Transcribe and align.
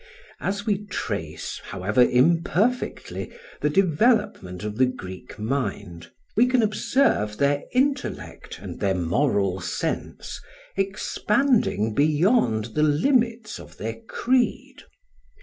As 0.39 0.65
we 0.65 0.87
trace, 0.87 1.61
however 1.65 2.01
imperfectly, 2.01 3.31
the 3.61 3.69
development 3.69 4.63
of 4.63 4.77
the 4.79 4.87
Greek 4.87 5.37
mind, 5.37 6.09
we 6.35 6.47
can 6.47 6.63
observe 6.63 7.37
their 7.37 7.65
intellect 7.71 8.57
and 8.59 8.79
their 8.79 8.95
moral 8.95 9.59
sense 9.59 10.41
expanding 10.75 11.93
beyond 11.93 12.73
the 12.73 12.81
limits 12.81 13.59
of 13.59 13.77
their 13.77 13.99
creed. 14.09 14.77